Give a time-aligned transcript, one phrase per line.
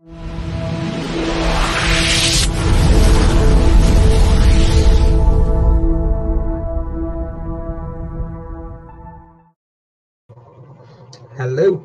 [0.00, 0.16] Hello,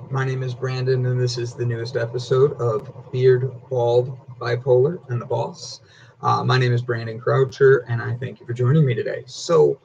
[0.10, 5.22] my name is Brandon, and this is the newest episode of Beard, Bald, Bipolar, and
[5.22, 5.82] the Boss.
[6.22, 9.24] Uh, my name is Brandon Croucher, and I thank you for joining me today.
[9.26, 9.78] So,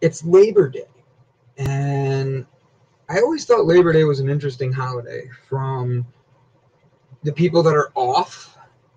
[0.00, 0.88] it's Labor Day,
[1.58, 2.44] and
[3.08, 6.04] I always thought Labor Day was an interesting holiday from
[7.22, 8.56] the people that are off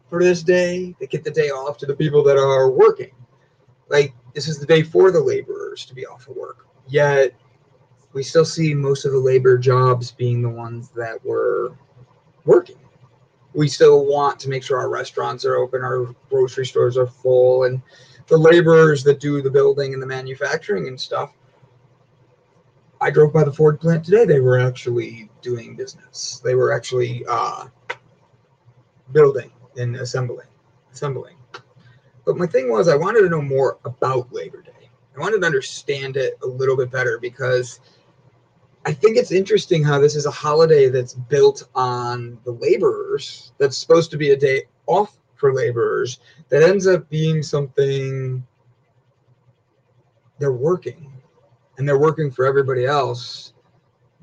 [0.09, 3.11] for this day, that get the day off, to the people that are working.
[3.89, 6.67] Like, this is the day for the laborers to be off of work.
[6.87, 7.33] Yet,
[8.13, 11.75] we still see most of the labor jobs being the ones that were
[12.45, 12.77] working.
[13.53, 17.65] We still want to make sure our restaurants are open, our grocery stores are full,
[17.65, 17.81] and
[18.27, 21.33] the laborers that do the building and the manufacturing and stuff.
[23.01, 24.25] I drove by the Ford plant today.
[24.25, 26.39] They were actually doing business.
[26.43, 27.65] They were actually uh,
[29.11, 30.47] building and assembling,
[30.91, 31.35] assembling.
[32.25, 34.89] But my thing was, I wanted to know more about Labor Day.
[35.15, 37.79] I wanted to understand it a little bit better because
[38.85, 43.53] I think it's interesting how this is a holiday that's built on the laborers.
[43.57, 46.19] That's supposed to be a day off for laborers.
[46.49, 48.45] That ends up being something
[50.39, 51.11] they're working,
[51.77, 53.53] and they're working for everybody else.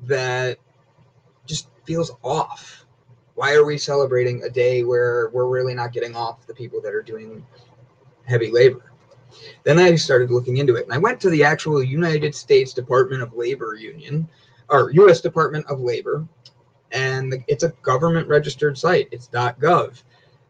[0.03, 0.57] That
[1.45, 2.85] just feels off.
[3.41, 6.93] Why are we celebrating a day where we're really not getting off the people that
[6.93, 7.43] are doing
[8.25, 8.93] heavy labor?
[9.63, 13.23] Then I started looking into it, and I went to the actual United States Department
[13.23, 14.29] of Labor Union
[14.69, 15.21] or U.S.
[15.21, 16.23] Department of Labor,
[16.91, 19.07] and it's a government registered site.
[19.11, 20.03] It's .gov.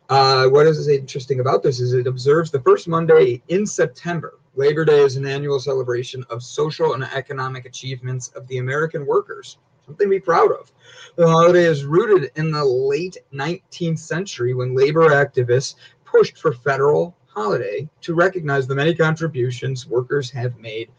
[0.10, 4.38] Uh, what is interesting about this is it observes the first Monday in September.
[4.56, 9.60] Labor Day is an annual celebration of social and economic achievements of the American workers,
[9.92, 10.72] something to be proud of.
[11.18, 15.76] The holiday is rooted in the late 19th century when labor activists
[16.06, 20.90] pushed for federal holiday to recognize the many contributions workers have made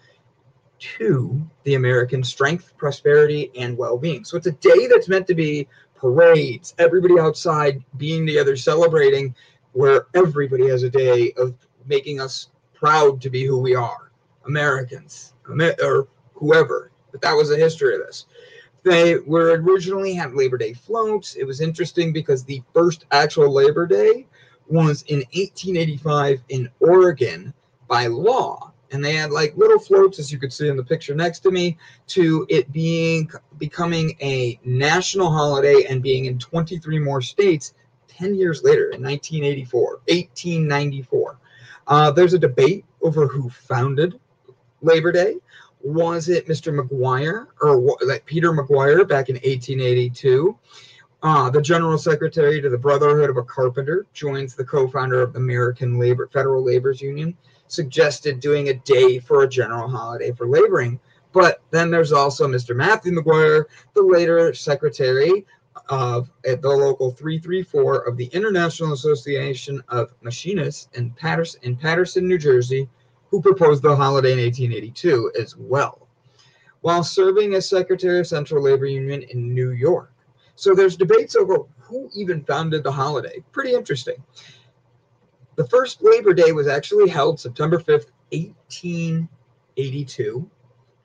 [0.79, 4.25] to the American strength, prosperity, and well being.
[4.25, 9.35] So it's a day that's meant to be parades, everybody outside being together, celebrating,
[9.73, 11.55] where everybody has a day of
[11.87, 14.11] making us proud to be who we are
[14.45, 16.91] Americans or whoever.
[17.13, 18.27] But that was the history of this.
[18.85, 21.37] They were originally had Labor Day floats.
[21.37, 24.27] It was interesting because the first actual Labor Day
[24.67, 27.55] was in 1885 in Oregon
[27.87, 28.73] by law.
[28.91, 31.51] And they had like little floats as you could see in the picture next to
[31.51, 31.79] me
[32.09, 37.75] to it being becoming a national holiday and being in 23 more states
[38.09, 41.39] 10 years later in 1984 1894
[41.87, 44.21] uh, there's a debate over who founded
[44.83, 45.37] labor day
[45.83, 50.57] was it mr mcguire or like peter mcguire back in 1882
[51.25, 55.39] uh, the general secretary to the brotherhood of a carpenter joins the co-founder of the
[55.39, 57.37] american labor federal labor's union
[57.73, 61.01] suggested doing a day for a general holiday for laboring.
[61.33, 62.77] But then there's also Mr.
[62.77, 65.47] Matthew Maguire, the later secretary
[65.89, 72.29] of at the local 334 of the International Association of Machinists in Patterson, in Paterson,
[72.29, 72.89] New Jersey,
[73.33, 76.07] who proposed the holiday in 1882 as well,
[76.83, 80.13] while serving as secretary of Central Labor Union in New York.
[80.55, 83.43] So there's debates over who even founded the holiday.
[83.51, 84.23] Pretty interesting.
[85.57, 90.51] The first Labor Day was actually held September 5th, 1882,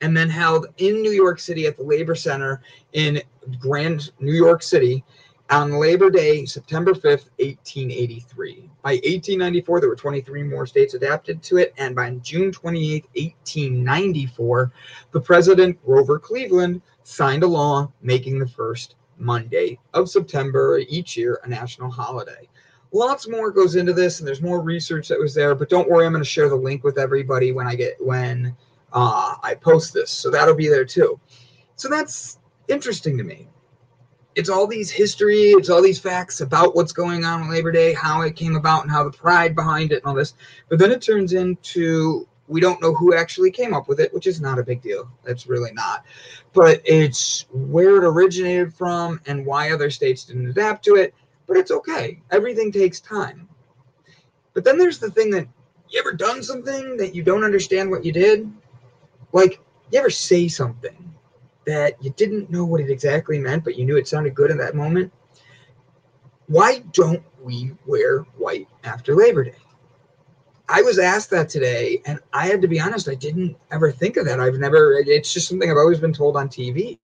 [0.01, 2.61] and then held in New York City at the Labor Center
[2.91, 3.21] in
[3.57, 5.05] Grand New York City
[5.49, 8.69] on Labor Day, September 5th, 1883.
[8.81, 14.71] By 1894, there were 23 more states adapted to it, and by June 28th, 1894,
[15.11, 21.39] the President Grover Cleveland signed a law making the first Monday of September each year
[21.43, 22.47] a national holiday.
[22.91, 26.05] Lots more goes into this and there's more research that was there but don't worry
[26.05, 28.55] i'm going to share the link with everybody when i get when
[28.93, 31.19] uh, i post this so that'll be there too.
[31.75, 33.49] So that's interesting to me
[34.37, 37.93] it's all these history it's all these facts about what's going on on labor day
[37.93, 40.35] how it came about and how the pride behind it and all this
[40.69, 44.27] but then it turns into we don't know who actually came up with it which
[44.27, 46.05] is not a big deal it's really not
[46.53, 51.13] but it's where it originated from and why other states didn't adapt to it
[51.47, 52.19] but it's okay.
[52.29, 53.47] Everything takes time.
[54.53, 55.47] But then there's the thing that
[55.89, 58.51] you ever done something that you don't understand what you did?
[59.31, 59.61] Like,
[59.91, 61.13] you ever say something
[61.67, 64.57] that you didn't know what it exactly meant, but you knew it sounded good in
[64.57, 65.13] that moment?
[66.47, 69.55] Why don't we wear white after Labor Day?
[70.69, 74.17] I was asked that today, and I had to be honest, I didn't ever think
[74.17, 74.39] of that.
[74.39, 76.99] I've never, it's just something I've always been told on TV.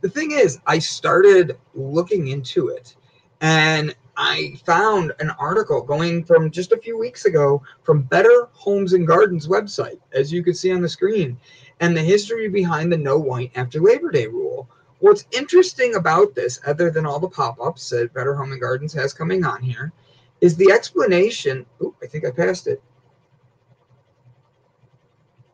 [0.00, 2.96] The thing is, I started looking into it
[3.42, 8.92] And I found an article going from just a few weeks ago from Better Homes
[8.92, 11.38] and Gardens website, as you can see on the screen,
[11.80, 14.68] and the history behind the no white after Labor Day rule.
[15.00, 18.92] What's interesting about this, other than all the pop ups that Better Home and Gardens
[18.92, 19.92] has coming on here,
[20.40, 21.64] is the explanation.
[21.80, 22.82] Oh, I think I passed it.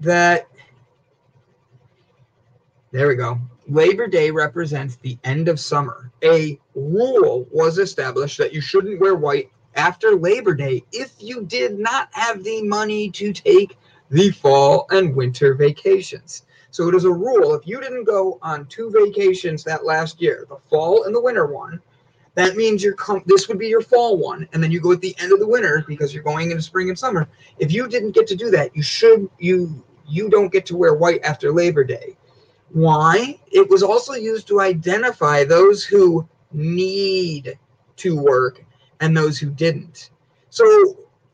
[0.00, 0.49] That
[2.90, 3.38] there we go.
[3.69, 6.11] Labor Day represents the end of summer.
[6.25, 11.79] A rule was established that you shouldn't wear white after Labor Day if you did
[11.79, 13.76] not have the money to take
[14.11, 16.47] the fall and winter vacations.
[16.70, 20.47] So it is a rule if you didn't go on two vacations that last year,
[20.49, 21.81] the fall and the winter one,
[22.37, 25.03] that means you're com- this would be your fall one and then you go at
[25.03, 27.29] the end of the winter because you're going into spring and summer.
[27.59, 30.94] If you didn't get to do that, you should you you don't get to wear
[30.94, 32.17] white after Labor Day.
[32.70, 33.38] Why?
[33.50, 37.59] It was also used to identify those who need
[37.97, 38.65] to work
[39.00, 40.11] and those who didn't.
[40.50, 40.65] So,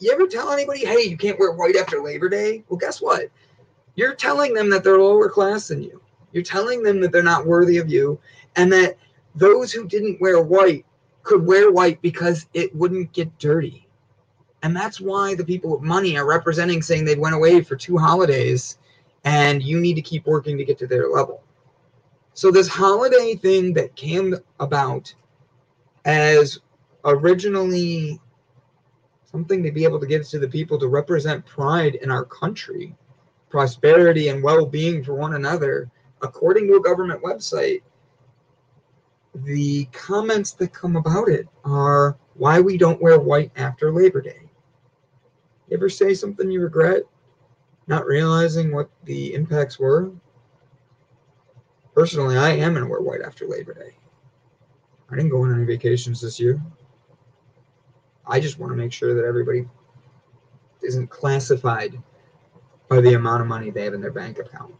[0.00, 2.64] you ever tell anybody, hey, you can't wear white after Labor Day?
[2.68, 3.30] Well, guess what?
[3.94, 6.00] You're telling them that they're lower class than you.
[6.32, 8.18] You're telling them that they're not worthy of you
[8.56, 8.96] and that
[9.34, 10.84] those who didn't wear white
[11.22, 13.88] could wear white because it wouldn't get dirty.
[14.62, 17.96] And that's why the people with money are representing saying they went away for two
[17.96, 18.78] holidays
[19.24, 21.42] and you need to keep working to get to their level.
[22.34, 25.14] So this holiday thing that came about
[26.04, 26.58] as
[27.04, 28.20] originally
[29.24, 32.94] something to be able to give to the people to represent pride in our country,
[33.50, 35.90] prosperity and well-being for one another,
[36.22, 37.82] according to a government website,
[39.34, 44.42] the comments that come about it are why we don't wear white after Labor Day.
[45.68, 47.02] You ever say something you regret?
[47.86, 50.10] Not realizing what the impacts were.
[51.94, 53.94] Personally, I am going to wear white after Labor Day.
[55.10, 56.60] I didn't go on any vacations this year.
[58.26, 59.66] I just want to make sure that everybody
[60.82, 62.00] isn't classified
[62.88, 64.74] by the amount of money they have in their bank account.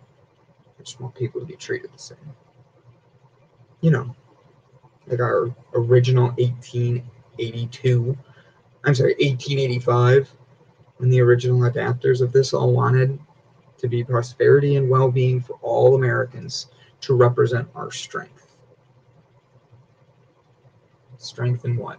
[0.79, 2.19] I just want people to be treated the same.
[3.81, 4.17] You know,
[5.07, 8.17] like our original 1882,
[8.85, 10.35] I'm sorry, 1885
[11.05, 13.19] when the original adapters of this all wanted
[13.77, 16.69] to be prosperity and well being for all Americans
[17.03, 18.57] to represent our strength.
[21.19, 21.99] Strength in what?